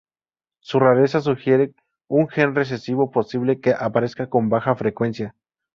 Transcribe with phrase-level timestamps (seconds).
[0.63, 1.75] Su rareza sugiere
[2.09, 5.35] un gen recesivo posible que aparece con baja frecuencia.